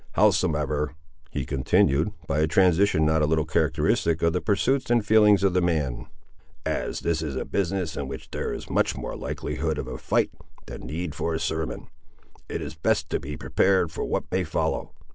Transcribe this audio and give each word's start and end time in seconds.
Howsomever," 0.13 0.95
he 1.29 1.45
continued, 1.45 2.11
by 2.25 2.39
a 2.39 2.47
transition 2.47 3.05
not 3.05 3.21
a 3.21 3.27
little 3.27 3.45
characteristic 3.45 4.23
of 4.23 4.33
the 4.33 4.41
pursuits 4.41 4.89
and 4.89 5.05
feelings 5.05 5.43
of 5.43 5.53
the 5.53 5.61
man, 5.61 6.07
"as 6.65 7.01
this 7.01 7.21
is 7.21 7.35
a 7.35 7.45
business 7.45 7.95
in 7.95 8.07
which 8.07 8.31
there 8.31 8.51
is 8.51 8.67
much 8.67 8.97
more 8.97 9.15
likelihood 9.15 9.77
of 9.77 9.87
a 9.87 9.99
fight 9.99 10.31
than 10.65 10.87
need 10.87 11.13
for 11.13 11.35
a 11.35 11.39
sermon, 11.39 11.85
it 12.49 12.63
is 12.63 12.73
best 12.73 13.11
to 13.11 13.19
be 13.19 13.37
prepared 13.37 13.91
for 13.91 14.03
what 14.03 14.23
may 14.31 14.43
follow. 14.43 14.89